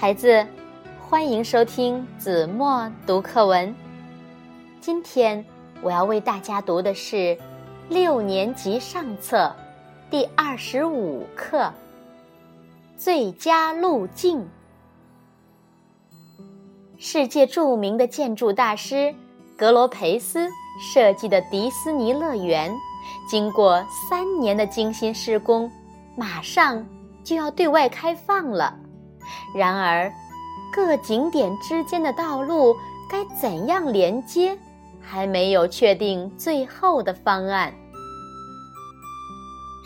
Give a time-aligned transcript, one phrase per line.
[0.00, 0.46] 孩子，
[1.00, 3.74] 欢迎收听子墨读课文。
[4.80, 5.44] 今天
[5.82, 7.36] 我要为大家读的是
[7.88, 9.52] 六年级上册
[10.08, 11.62] 第二十五课
[12.96, 14.38] 《最佳路径》。
[16.96, 19.12] 世界著名的建筑大师
[19.56, 20.48] 格罗培斯
[20.80, 22.72] 设计的迪斯尼乐园，
[23.28, 25.68] 经过三年的精心施工，
[26.14, 26.86] 马上
[27.24, 28.78] 就要对外开放了。
[29.54, 30.12] 然而，
[30.72, 32.76] 各景点之间的道路
[33.08, 34.56] 该怎样连接，
[35.00, 37.72] 还没有确定最后的方案。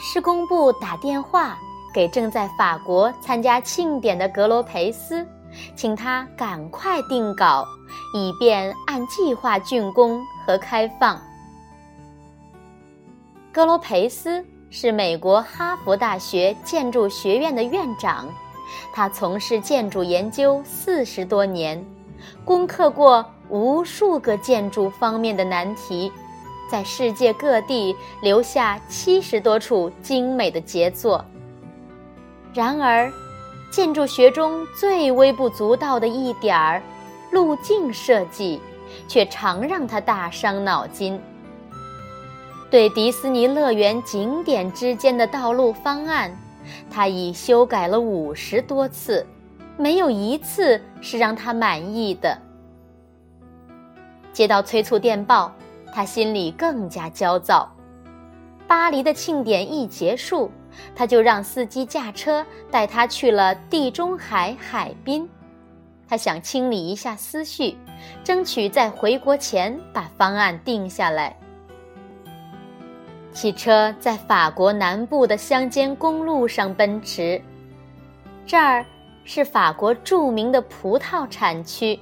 [0.00, 1.56] 施工部打电话
[1.94, 5.24] 给正在法国参加庆典的格罗培斯，
[5.76, 7.64] 请他赶快定稿，
[8.14, 11.20] 以便按计划竣工和开放。
[13.52, 18.26] 格罗培斯是美国哈佛大学建筑学院的院长。
[18.92, 21.84] 他从事建筑研究四十多年，
[22.44, 26.10] 攻克过无数个建筑方面的难题，
[26.70, 31.24] 在世界各地留下七十多处精美的杰作。
[32.54, 33.10] 然而，
[33.70, 36.82] 建筑学中最微不足道的一点儿——
[37.32, 38.60] 路径设计，
[39.08, 41.18] 却常让他大伤脑筋。
[42.70, 46.34] 对迪士尼乐园景点之间的道路方案。
[46.90, 49.26] 他已修改了五十多次，
[49.76, 52.36] 没有一次是让他满意的。
[54.32, 55.52] 接到催促电报，
[55.92, 57.70] 他心里更加焦躁。
[58.66, 60.50] 巴黎的庆典一结束，
[60.94, 65.28] 他就让司机驾车带他去了地中海海滨。
[66.08, 67.76] 他想清理一下思绪，
[68.24, 71.36] 争取在回国前把方案定下来。
[73.32, 77.40] 汽车在法国南部的乡间公路上奔驰，
[78.46, 78.84] 这儿
[79.24, 81.98] 是法国著名的葡萄产区，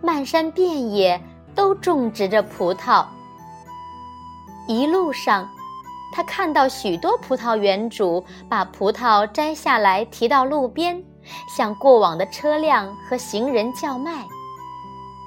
[0.00, 1.20] 漫山遍野
[1.54, 3.04] 都种植着葡萄。
[4.68, 5.48] 一路上，
[6.14, 11.02] 他看到许多葡萄园主把葡萄摘下来提到路边，
[11.48, 14.24] 向过往的车辆和行人叫卖。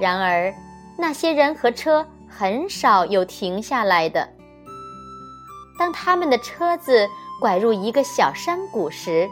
[0.00, 0.54] 然而，
[0.96, 4.26] 那些人和车很少有停下来的。
[5.78, 7.08] 当他们的车子
[7.40, 9.28] 拐入一个小山谷时，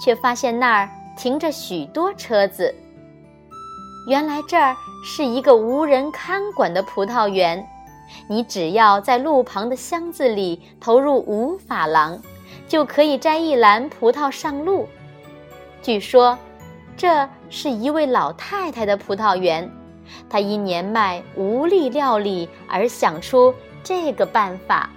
[0.00, 2.74] 却发现那儿停着许多车子。
[4.06, 4.74] 原来这儿
[5.04, 7.66] 是一个无人看管的葡萄园，
[8.28, 12.18] 你只要在路旁的箱子里投入五法郎，
[12.68, 14.88] 就可以摘一篮葡萄上路。
[15.82, 16.38] 据说，
[16.96, 19.70] 这是一位老太太的葡萄园，
[20.28, 24.88] 她因年迈无力料理而想出这个办法。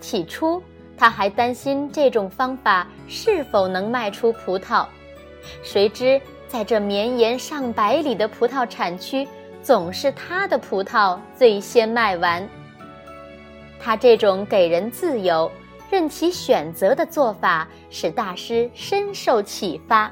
[0.00, 0.62] 起初，
[0.96, 4.86] 他还担心这种方法是否能卖出葡萄。
[5.62, 9.26] 谁知，在这绵延上百里的葡萄产区，
[9.62, 12.48] 总是他的葡萄最先卖完。
[13.78, 15.50] 他这种给人自由、
[15.90, 20.10] 任其选择的做法，使大师深受启发。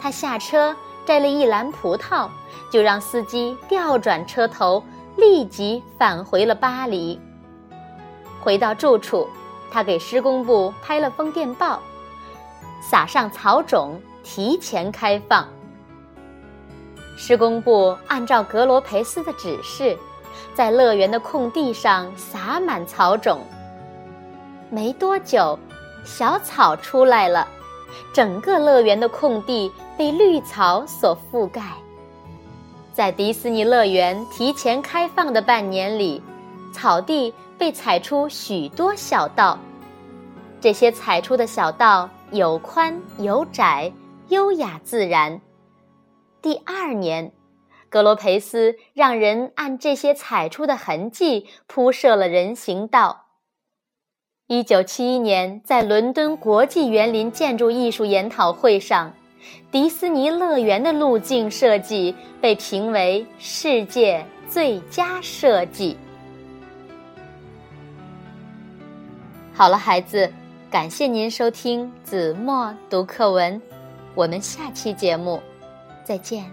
[0.00, 2.28] 他下车摘了一篮葡萄，
[2.70, 4.84] 就让司机调转车头，
[5.16, 7.18] 立即返回了巴黎。
[8.40, 9.28] 回到住处，
[9.70, 11.80] 他给施工部拍了封电报，
[12.80, 15.46] 撒上草种，提前开放。
[17.16, 19.98] 施工部按照格罗培斯的指示，
[20.54, 23.40] 在乐园的空地上撒满草种。
[24.70, 25.58] 没多久，
[26.04, 27.48] 小草出来了，
[28.12, 31.62] 整个乐园的空地被绿草所覆盖。
[32.92, 36.22] 在迪士尼乐园提前开放的半年里，
[36.78, 37.34] 草地。
[37.58, 39.58] 被踩出许多小道，
[40.60, 43.92] 这些踩出的小道有宽有窄，
[44.28, 45.40] 优雅自然。
[46.40, 47.32] 第二年，
[47.88, 53.24] 格罗培斯让人按这些踩出的痕迹铺设了人行道。
[54.46, 59.12] 一九七一年，在伦敦国际园林建筑艺术研讨会上，
[59.72, 65.96] 迪斯尼乐园的路径设计被评为世界最佳设计。
[69.58, 70.32] 好了，孩子，
[70.70, 73.60] 感谢您收听子墨读课文，
[74.14, 75.42] 我们下期节目
[76.04, 76.48] 再见。